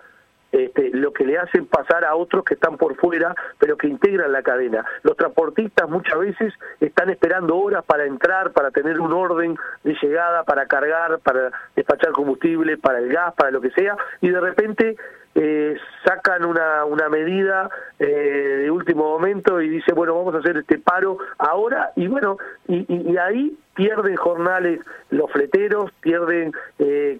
este, 0.56 0.90
lo 0.92 1.12
que 1.12 1.26
le 1.26 1.38
hacen 1.38 1.66
pasar 1.66 2.06
a 2.06 2.16
otros 2.16 2.46
que 2.46 2.54
están 2.54 2.78
por 2.78 2.96
fuera, 2.96 3.36
pero 3.60 3.78
que 3.78 3.88
integran 3.88 4.32
la 4.32 4.42
cadena. 4.42 4.86
Los 5.04 5.18
transportistas 5.18 5.90
muchas 5.90 6.18
veces 6.18 6.54
están 6.80 7.10
esperando 7.10 7.58
horas 7.58 7.84
para 7.84 8.06
entrar, 8.06 8.52
para 8.52 8.72
tener 8.72 9.02
un 9.02 9.12
orden 9.12 9.58
de 9.84 9.98
llegada, 10.02 10.44
para 10.44 10.66
cargar, 10.66 11.20
para 11.20 11.52
despachar 11.76 12.14
combustible, 12.14 12.78
para 12.78 13.00
el 13.00 13.10
gas, 13.10 13.34
para 13.34 13.52
lo 13.52 13.60
que 13.60 13.72
sea, 13.72 13.98
y 14.22 14.30
de 14.30 14.40
repente 14.40 14.96
eh, 15.38 15.76
sacan 16.06 16.46
una, 16.46 16.86
una 16.86 17.10
medida 17.10 17.70
eh, 18.00 18.06
de 18.06 18.72
último 18.72 19.04
momento 19.04 19.62
y 19.62 19.68
dice 19.68 19.92
bueno 19.94 20.16
vamos 20.16 20.34
a 20.34 20.38
hacer 20.38 20.56
este 20.56 20.78
paro 20.78 21.18
ahora 21.38 21.92
y 21.98 22.08
bueno 22.08 22.38
y, 22.70 23.18
ahí 23.18 23.58
pierden 23.74 24.16
jornales 24.16 24.80
los 25.10 25.30
fleteros 25.30 25.92
pierden 26.00 26.54
eh, 26.80 27.20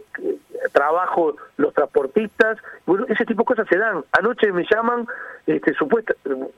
trabajo 0.76 1.36
los 1.58 1.74
transportistas 1.74 2.58
bueno 2.86 3.06
ese 3.08 3.26
tipo 3.26 3.44
de 3.44 3.46
cosas 3.46 3.68
se 3.70 3.78
dan. 3.80 4.04
Anoche 4.12 4.52
me 4.52 4.66
llaman 4.70 5.08
este 5.48 5.74
supuesta 5.74 6.14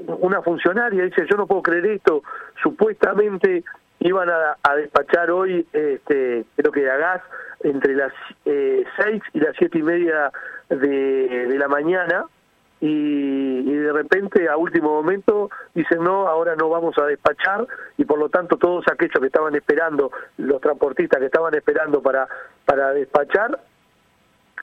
una 0.07 0.41
funcionaria 0.41 1.03
dice 1.03 1.25
yo 1.29 1.38
no 1.38 1.45
puedo 1.45 1.62
creer 1.62 1.86
esto 1.86 2.24
supuestamente 2.63 3.63
iban 4.00 4.29
a, 4.29 4.75
despachar 4.75 5.29
hoy 5.31 5.65
este 5.71 6.45
creo 6.55 6.71
que 6.71 6.89
a 6.89 6.97
gas 6.97 7.21
entre 7.63 7.95
las 7.95 8.13
eh, 8.45 8.83
seis 9.00 9.21
y 9.33 9.39
las 9.39 9.55
siete 9.57 9.79
y 9.79 9.83
media 9.83 10.31
de, 10.69 11.55
la 11.57 11.67
mañana 11.67 12.25
y, 12.79 13.74
de 13.74 13.91
repente 13.91 14.47
a 14.50 14.57
último 14.57 14.89
momento 14.89 15.50
dicen 15.74 16.03
no, 16.03 16.27
ahora 16.27 16.55
no 16.55 16.69
vamos 16.69 16.97
a 16.97 17.05
despachar 17.05 17.65
y 17.97 18.05
por 18.05 18.19
lo 18.19 18.29
tanto 18.29 18.57
todos 18.57 18.86
aquellos 18.91 19.19
que 19.19 19.27
estaban 19.27 19.55
esperando, 19.55 20.12
los 20.38 20.62
transportistas 20.62 21.19
que 21.19 21.27
estaban 21.27 21.55
esperando 21.55 22.01
para, 22.01 22.27
para 22.65 22.91
despachar, 22.91 23.59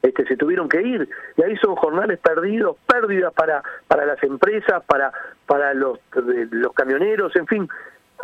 este, 0.05 0.27
se 0.27 0.37
tuvieron 0.37 0.69
que 0.69 0.83
ir 0.83 1.09
y 1.37 1.43
ahí 1.43 1.57
son 1.57 1.75
jornales 1.77 2.19
perdidos, 2.19 2.77
pérdidas 2.87 3.33
para, 3.33 3.63
para 3.89 4.05
las 4.05 4.23
empresas, 4.23 4.85
para, 4.85 5.11
para 5.47 5.73
los, 5.73 5.99
los 6.51 6.73
camioneros, 6.75 7.35
en 7.37 7.47
fin, 7.47 7.69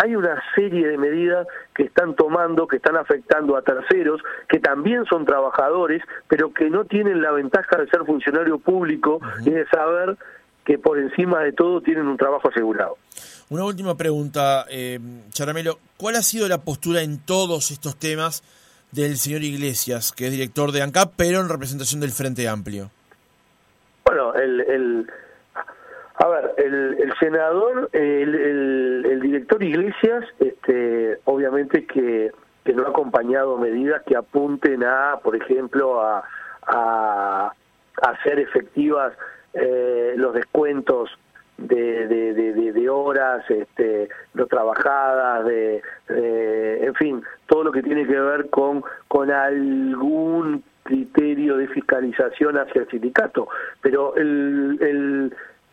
hay 0.02 0.14
una 0.14 0.42
serie 0.54 0.88
de 0.88 0.98
medidas 0.98 1.46
que 1.74 1.84
están 1.84 2.14
tomando, 2.14 2.66
que 2.66 2.76
están 2.76 2.96
afectando 2.96 3.56
a 3.56 3.62
terceros, 3.62 4.20
que 4.48 4.58
también 4.58 5.06
son 5.06 5.24
trabajadores, 5.24 6.02
pero 6.28 6.52
que 6.52 6.68
no 6.68 6.84
tienen 6.84 7.22
la 7.22 7.32
ventaja 7.32 7.78
de 7.78 7.88
ser 7.88 8.04
funcionario 8.04 8.58
público 8.58 9.20
y 9.44 9.50
de 9.50 9.66
saber 9.68 10.18
que 10.66 10.78
por 10.78 10.98
encima 10.98 11.40
de 11.40 11.52
todo 11.52 11.80
tienen 11.80 12.06
un 12.06 12.18
trabajo 12.18 12.48
asegurado. 12.48 12.98
Una 13.48 13.64
última 13.64 13.96
pregunta, 13.96 14.66
eh, 14.70 15.00
Charamelo. 15.30 15.78
¿Cuál 15.96 16.16
ha 16.16 16.22
sido 16.22 16.46
la 16.46 16.58
postura 16.58 17.00
en 17.00 17.18
todos 17.18 17.70
estos 17.70 17.96
temas 17.96 18.42
del 18.92 19.16
señor 19.16 19.42
Iglesias, 19.42 20.12
que 20.12 20.26
es 20.26 20.32
director 20.32 20.72
de 20.72 20.82
ANCAP, 20.82 21.12
pero 21.16 21.40
en 21.40 21.48
representación 21.48 22.00
del 22.00 22.10
Frente 22.10 22.48
Amplio? 22.48 22.90
Bueno, 24.04 24.34
el 24.34 25.06
a 26.22 26.28
ver, 26.28 26.54
el, 26.58 27.14
senador, 27.18 27.88
el, 27.94 29.20
director 29.22 29.62
Iglesias, 29.62 30.26
este, 30.38 31.18
obviamente 31.24 31.86
que, 31.86 32.30
no 32.74 32.86
ha 32.86 32.90
acompañado 32.90 33.56
medidas 33.56 34.02
que 34.06 34.16
apunten 34.16 34.84
a, 34.84 35.18
por 35.24 35.34
ejemplo, 35.34 36.02
a, 36.02 36.22
a, 36.66 37.54
hacer 38.02 38.38
efectivas 38.38 39.14
eh, 39.54 40.12
los 40.16 40.34
descuentos 40.34 41.10
de, 41.60 42.06
de, 42.72 42.88
horas 42.88 43.44
este, 43.48 44.08
no 44.34 44.46
trabajadas, 44.46 45.44
de, 45.46 45.82
en 46.08 46.94
fin, 46.94 47.22
todo 47.46 47.64
lo 47.64 47.72
que 47.72 47.82
tiene 47.82 48.06
que 48.06 48.18
ver 48.18 48.50
con, 48.50 48.82
con 49.08 49.30
algún 49.30 50.62
criterio 50.82 51.56
de 51.56 51.68
fiscalización 51.68 52.58
hacia 52.58 52.82
el 52.82 52.88
sindicato. 52.88 53.48
Pero 53.80 54.16
el, 54.16 54.78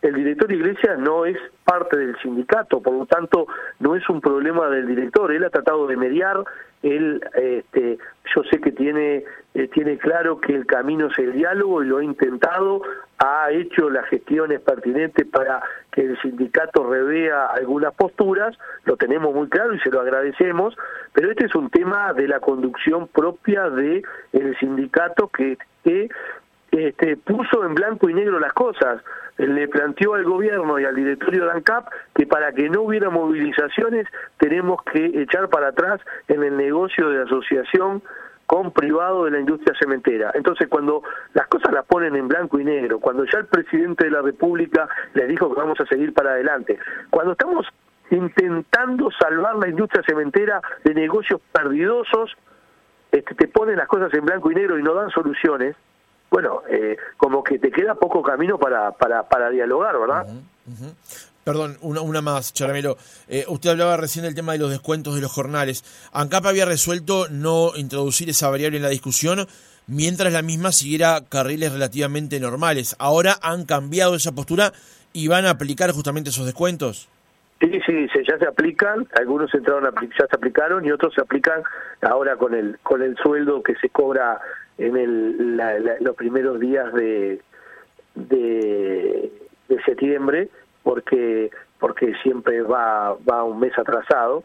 el 0.02 0.14
director 0.14 0.50
Iglesias 0.52 0.98
no 0.98 1.24
es 1.24 1.36
parte 1.64 1.98
del 1.98 2.16
sindicato, 2.20 2.80
por 2.80 2.94
lo 2.94 3.06
tanto 3.06 3.46
no 3.80 3.96
es 3.96 4.08
un 4.08 4.20
problema 4.20 4.68
del 4.68 4.86
director, 4.86 5.32
él 5.32 5.44
ha 5.44 5.50
tratado 5.50 5.86
de 5.86 5.96
mediar, 5.96 6.44
él 6.82 7.20
este, 7.34 7.98
yo 8.34 8.42
sé 8.44 8.60
que 8.60 8.70
tiene, 8.70 9.24
eh, 9.54 9.68
tiene 9.68 9.98
claro 9.98 10.40
que 10.40 10.54
el 10.54 10.66
camino 10.66 11.08
es 11.08 11.18
el 11.18 11.32
diálogo 11.32 11.82
y 11.82 11.88
lo 11.88 11.98
ha 11.98 12.04
intentado, 12.04 12.82
ha 13.18 13.50
hecho 13.50 13.90
las 13.90 14.06
gestiones 14.06 14.60
pertinentes 14.60 15.26
para 15.26 15.60
que 15.90 16.02
el 16.02 16.20
sindicato 16.20 16.88
revea 16.88 17.46
algunas 17.46 17.92
posturas, 17.94 18.56
lo 18.84 18.96
tenemos 18.96 19.34
muy 19.34 19.48
claro 19.48 19.74
y 19.74 19.80
se 19.80 19.90
lo 19.90 20.00
agradecemos, 20.00 20.76
pero 21.12 21.30
este 21.30 21.46
es 21.46 21.54
un 21.56 21.68
tema 21.70 22.12
de 22.12 22.28
la 22.28 22.38
conducción 22.38 23.08
propia 23.08 23.68
del 23.70 24.04
el 24.32 24.56
sindicato 24.58 25.28
que, 25.28 25.58
que 25.82 26.08
este, 26.70 27.16
puso 27.16 27.64
en 27.64 27.74
blanco 27.74 28.08
y 28.08 28.14
negro 28.14 28.38
las 28.38 28.52
cosas. 28.52 29.02
Le 29.36 29.68
planteó 29.68 30.14
al 30.14 30.24
gobierno 30.24 30.78
y 30.78 30.84
al 30.84 30.94
directorio 30.94 31.44
de 31.44 31.52
ANCAP 31.52 31.88
que 32.14 32.26
para 32.26 32.52
que 32.52 32.68
no 32.68 32.82
hubiera 32.82 33.08
movilizaciones 33.08 34.06
tenemos 34.38 34.82
que 34.82 35.06
echar 35.22 35.48
para 35.48 35.68
atrás 35.68 36.00
en 36.26 36.42
el 36.42 36.56
negocio 36.56 37.08
de 37.10 37.22
asociación 37.22 38.02
con 38.46 38.72
privado 38.72 39.26
de 39.26 39.32
la 39.32 39.40
industria 39.40 39.76
cementera. 39.78 40.32
Entonces, 40.34 40.68
cuando 40.68 41.02
las 41.34 41.46
cosas 41.48 41.72
las 41.72 41.84
ponen 41.84 42.16
en 42.16 42.28
blanco 42.28 42.58
y 42.58 42.64
negro, 42.64 42.98
cuando 42.98 43.24
ya 43.26 43.40
el 43.40 43.46
presidente 43.46 44.06
de 44.06 44.10
la 44.10 44.22
República 44.22 44.88
les 45.12 45.28
dijo 45.28 45.52
que 45.52 45.60
vamos 45.60 45.78
a 45.80 45.86
seguir 45.86 46.14
para 46.14 46.30
adelante, 46.30 46.78
cuando 47.10 47.32
estamos 47.32 47.66
intentando 48.10 49.10
salvar 49.20 49.56
la 49.56 49.68
industria 49.68 50.02
cementera 50.06 50.62
de 50.82 50.94
negocios 50.94 51.42
perdidosos, 51.52 52.34
este, 53.12 53.34
te 53.34 53.48
ponen 53.48 53.76
las 53.76 53.86
cosas 53.86 54.12
en 54.14 54.24
blanco 54.24 54.50
y 54.50 54.54
negro 54.54 54.78
y 54.78 54.82
no 54.82 54.94
dan 54.94 55.10
soluciones, 55.10 55.76
bueno, 56.30 56.62
eh, 56.68 56.96
como 57.16 57.42
que 57.42 57.58
te 57.58 57.70
queda 57.70 57.94
poco 57.94 58.22
camino 58.22 58.58
para, 58.58 58.92
para, 58.92 59.28
para 59.28 59.50
dialogar, 59.50 59.98
¿verdad? 59.98 60.26
Perdón, 61.44 61.78
una, 61.80 62.02
una 62.02 62.20
más, 62.20 62.52
Charamelo. 62.52 62.98
Eh, 63.28 63.44
usted 63.48 63.70
hablaba 63.70 63.96
recién 63.96 64.24
del 64.24 64.34
tema 64.34 64.52
de 64.52 64.58
los 64.58 64.70
descuentos 64.70 65.14
de 65.14 65.22
los 65.22 65.32
jornales. 65.32 65.82
ANCAP 66.12 66.44
había 66.44 66.66
resuelto 66.66 67.28
no 67.30 67.72
introducir 67.76 68.28
esa 68.28 68.50
variable 68.50 68.76
en 68.76 68.82
la 68.82 68.90
discusión 68.90 69.46
mientras 69.86 70.32
la 70.32 70.42
misma 70.42 70.72
siguiera 70.72 71.22
carriles 71.28 71.72
relativamente 71.72 72.38
normales. 72.38 72.94
Ahora 72.98 73.36
han 73.40 73.64
cambiado 73.64 74.14
esa 74.14 74.32
postura 74.32 74.72
y 75.12 75.28
van 75.28 75.46
a 75.46 75.50
aplicar 75.50 75.90
justamente 75.92 76.30
esos 76.30 76.44
descuentos. 76.44 77.08
Sí, 77.60 77.80
sí, 77.84 78.06
ya 78.28 78.38
se 78.38 78.46
aplican, 78.46 79.08
algunos 79.18 79.52
entraron 79.52 79.92
ya 80.16 80.26
se 80.26 80.36
aplicaron 80.36 80.84
y 80.84 80.92
otros 80.92 81.12
se 81.14 81.22
aplican 81.22 81.62
ahora 82.02 82.36
con 82.36 82.54
el 82.54 82.78
con 82.84 83.02
el 83.02 83.16
sueldo 83.16 83.64
que 83.64 83.74
se 83.76 83.88
cobra 83.88 84.38
en 84.78 84.96
el, 84.96 85.56
los 86.00 86.16
primeros 86.16 86.60
días 86.60 86.92
de, 86.94 87.40
de, 88.14 89.32
septiembre, 89.84 90.48
porque 90.82 91.50
porque 91.78 92.14
siempre 92.22 92.62
va 92.62 93.14
va 93.28 93.44
un 93.44 93.60
mes 93.60 93.76
atrasado, 93.78 94.42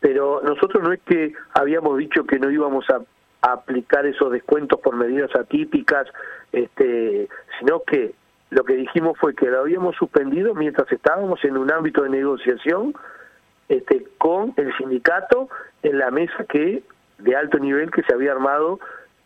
pero 0.00 0.40
nosotros 0.42 0.82
no 0.82 0.92
es 0.92 1.00
que 1.02 1.32
habíamos 1.54 1.98
dicho 1.98 2.24
que 2.24 2.38
no 2.38 2.50
íbamos 2.50 2.84
a, 2.90 3.00
a 3.42 3.52
aplicar 3.52 4.06
esos 4.06 4.32
descuentos 4.32 4.80
por 4.80 4.96
medidas 4.96 5.34
atípicas, 5.36 6.06
este, 6.52 7.28
sino 7.58 7.82
que 7.84 8.14
lo 8.50 8.64
que 8.64 8.74
dijimos 8.74 9.16
fue 9.18 9.34
que 9.34 9.46
lo 9.46 9.60
habíamos 9.60 9.96
suspendido 9.96 10.54
mientras 10.54 10.90
estábamos 10.92 11.42
en 11.44 11.56
un 11.56 11.72
ámbito 11.72 12.02
de 12.02 12.10
negociación 12.10 12.94
este, 13.68 14.06
con 14.18 14.52
el 14.56 14.76
sindicato 14.76 15.48
en 15.82 15.98
la 15.98 16.10
mesa 16.10 16.44
que 16.48 16.82
de 17.18 17.36
alto 17.36 17.58
nivel 17.58 17.90
que 17.90 18.02
se 18.02 18.12
había 18.12 18.32
armado 18.32 18.78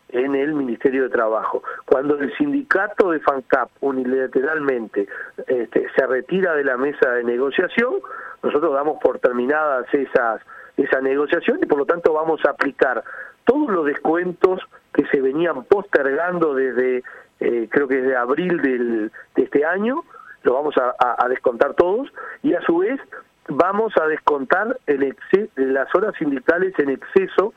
en 0.09 0.35
el 0.35 0.53
Ministerio 0.53 1.03
de 1.03 1.09
Trabajo. 1.09 1.63
Cuando 1.85 2.17
el 2.17 2.35
sindicato 2.37 3.11
de 3.11 3.19
FANCAP 3.19 3.69
unilateralmente 3.81 5.07
este, 5.47 5.87
se 5.95 6.07
retira 6.07 6.55
de 6.55 6.63
la 6.63 6.77
mesa 6.77 7.11
de 7.11 7.23
negociación, 7.23 7.95
nosotros 8.43 8.73
damos 8.73 8.99
por 9.01 9.19
terminadas 9.19 9.85
esas 9.93 10.41
esa 10.77 11.01
negociación 11.01 11.57
y 11.59 11.65
por 11.65 11.79
lo 11.79 11.85
tanto 11.87 12.13
vamos 12.13 12.39
a 12.45 12.51
aplicar 12.51 13.03
todos 13.45 13.67
los 13.69 13.85
descuentos 13.85 14.61
que 14.93 15.07
se 15.07 15.19
venían 15.21 15.63
postergando 15.63 16.53
desde 16.53 17.03
eh, 17.39 17.67
creo 17.69 17.87
que 17.87 18.01
desde 18.01 18.15
abril 18.15 18.61
del, 18.61 19.11
de 19.35 19.43
este 19.43 19.65
año, 19.65 20.03
lo 20.43 20.53
vamos 20.53 20.75
a, 20.77 21.27
descontar 21.27 21.73
todos, 21.73 22.11
y 22.41 22.53
a 22.53 22.61
su 22.61 22.77
vez 22.79 22.99
vamos 23.47 23.93
a 23.99 24.07
descontar 24.07 24.77
las 25.55 25.95
horas 25.95 26.15
sindicales 26.17 26.73
en 26.79 26.89
exceso 26.89 27.53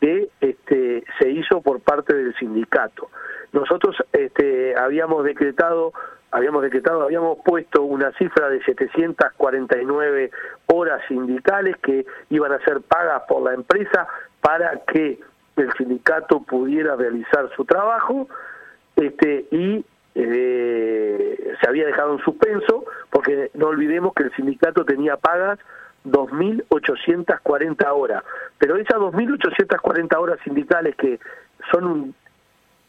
que 0.00 0.28
este, 0.40 1.04
se 1.18 1.30
hizo 1.30 1.60
por 1.60 1.80
parte 1.80 2.14
del 2.14 2.34
sindicato. 2.36 3.08
Nosotros 3.52 3.96
este, 4.12 4.74
habíamos 4.76 5.24
decretado 5.24 5.92
habíamos 6.32 6.62
decretado, 6.62 7.02
habíamos 7.02 7.38
puesto 7.44 7.82
una 7.82 8.12
cifra 8.12 8.48
de 8.48 8.62
749 8.62 10.30
horas 10.66 11.02
sindicales 11.08 11.76
que 11.78 12.06
iban 12.30 12.52
a 12.52 12.60
ser 12.60 12.80
pagas 12.82 13.22
por 13.28 13.42
la 13.42 13.54
empresa 13.54 14.06
para 14.40 14.80
que 14.86 15.18
el 15.56 15.72
sindicato 15.74 16.40
pudiera 16.42 16.96
realizar 16.96 17.50
su 17.56 17.64
trabajo 17.64 18.28
este, 18.96 19.46
y 19.50 19.84
eh, 20.14 21.54
se 21.60 21.68
había 21.68 21.86
dejado 21.86 22.12
en 22.14 22.24
suspenso 22.24 22.84
porque 23.10 23.50
no 23.54 23.66
olvidemos 23.66 24.14
que 24.14 24.24
el 24.24 24.34
sindicato 24.34 24.84
tenía 24.84 25.16
pagas 25.16 25.58
2.840 26.04 27.86
horas, 27.92 28.24
pero 28.58 28.76
esas 28.76 28.98
2.840 28.98 30.16
horas 30.18 30.38
sindicales 30.44 30.96
que 30.96 31.18
son 31.70 32.14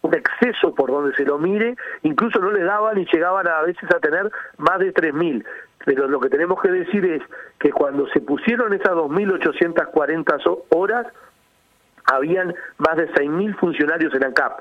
un 0.01 0.15
exceso 0.15 0.73
por 0.73 0.89
donde 0.89 1.15
se 1.15 1.25
lo 1.25 1.37
mire, 1.37 1.75
incluso 2.03 2.39
no 2.39 2.51
le 2.51 2.63
daban 2.63 2.97
y 2.97 3.05
llegaban 3.05 3.47
a, 3.47 3.61
veces 3.61 3.89
a 3.93 3.99
tener 3.99 4.31
más 4.57 4.79
de 4.79 4.93
3.000. 4.93 5.45
Pero 5.85 6.07
lo 6.07 6.19
que 6.19 6.29
tenemos 6.29 6.61
que 6.61 6.71
decir 6.71 7.05
es 7.05 7.21
que 7.59 7.71
cuando 7.71 8.07
se 8.07 8.19
pusieron 8.21 8.73
esas 8.73 8.93
2.840 8.93 10.63
horas, 10.69 11.07
habían 12.05 12.55
más 12.77 12.97
de 12.97 13.11
6.000 13.13 13.55
funcionarios 13.57 14.13
en 14.15 14.25
ANCAP, 14.25 14.59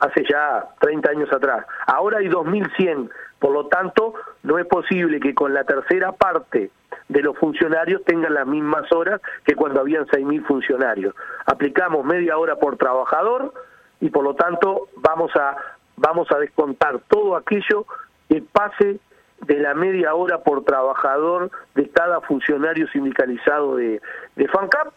hace 0.00 0.24
ya 0.28 0.66
30 0.80 1.10
años 1.10 1.32
atrás. 1.32 1.64
Ahora 1.86 2.18
hay 2.18 2.28
2.100, 2.28 3.10
por 3.38 3.52
lo 3.52 3.66
tanto, 3.66 4.14
no 4.42 4.58
es 4.58 4.66
posible 4.66 5.20
que 5.20 5.34
con 5.34 5.54
la 5.54 5.64
tercera 5.64 6.12
parte 6.12 6.70
de 7.08 7.22
los 7.22 7.36
funcionarios 7.38 8.02
tengan 8.04 8.34
las 8.34 8.46
mismas 8.46 8.90
horas 8.92 9.20
que 9.44 9.54
cuando 9.54 9.80
habían 9.80 10.06
6.000 10.06 10.46
funcionarios. 10.46 11.14
Aplicamos 11.46 12.04
media 12.04 12.38
hora 12.38 12.56
por 12.56 12.76
trabajador, 12.76 13.52
y 14.00 14.10
por 14.10 14.24
lo 14.24 14.34
tanto 14.34 14.88
vamos 14.96 15.30
a 15.36 15.56
vamos 15.96 16.28
a 16.32 16.38
descontar 16.38 17.00
todo 17.08 17.36
aquello 17.36 17.84
que 18.28 18.42
pase 18.42 18.98
de 19.46 19.58
la 19.58 19.74
media 19.74 20.14
hora 20.14 20.38
por 20.38 20.64
trabajador 20.64 21.50
de 21.74 21.88
cada 21.90 22.20
funcionario 22.22 22.88
sindicalizado 22.88 23.76
de, 23.76 24.00
de 24.36 24.48
FANCAP 24.48 24.96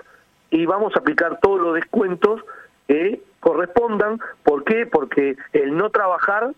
y 0.50 0.66
vamos 0.66 0.94
a 0.96 1.00
aplicar 1.00 1.40
todos 1.42 1.60
los 1.60 1.76
descuentos 1.76 2.42
que 2.88 3.22
correspondan. 3.64 4.20
¿Por 4.44 4.64
qué? 4.64 4.86
Porque 4.86 5.36
el 5.54 5.76
no 5.76 5.90
trabajar 5.90 6.54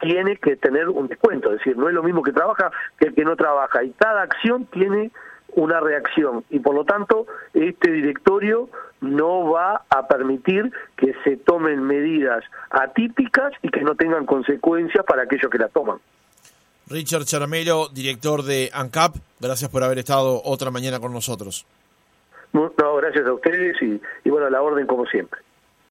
tiene 0.00 0.36
que 0.36 0.56
tener 0.56 0.88
un 0.88 1.08
descuento, 1.08 1.50
es 1.52 1.58
decir, 1.58 1.76
no 1.76 1.88
es 1.88 1.94
lo 1.94 2.02
mismo 2.02 2.22
que 2.22 2.32
trabaja 2.32 2.70
que 2.98 3.08
el 3.08 3.14
que 3.14 3.24
no 3.24 3.34
trabaja 3.34 3.82
y 3.82 3.90
cada 3.92 4.22
acción 4.22 4.66
tiene 4.66 5.10
una 5.54 5.80
reacción 5.80 6.44
y 6.50 6.58
por 6.58 6.74
lo 6.74 6.84
tanto 6.84 7.26
este 7.54 7.90
directorio 7.90 8.68
no 9.00 9.50
va 9.50 9.84
a 9.88 10.06
permitir 10.06 10.70
que 10.96 11.14
se 11.24 11.38
tomen 11.38 11.82
medidas 11.82 12.44
atípicas 12.68 13.54
y 13.62 13.70
que 13.70 13.80
no 13.80 13.94
tengan 13.94 14.26
consecuencias 14.26 15.02
para 15.06 15.22
aquellos 15.22 15.50
que 15.50 15.58
la 15.58 15.68
toman. 15.68 15.98
Richard 16.88 17.24
Charamelo, 17.24 17.88
director 17.88 18.42
de 18.42 18.70
ANCAP, 18.74 19.16
gracias 19.40 19.70
por 19.70 19.82
haber 19.82 19.98
estado 19.98 20.42
otra 20.44 20.70
mañana 20.70 21.00
con 21.00 21.12
nosotros. 21.12 21.66
No, 22.52 22.70
gracias 22.96 23.26
a 23.26 23.32
ustedes 23.32 23.80
y, 23.82 24.00
y 24.24 24.30
bueno, 24.30 24.46
a 24.46 24.50
la 24.50 24.62
orden 24.62 24.86
como 24.86 25.06
siempre. 25.06 25.40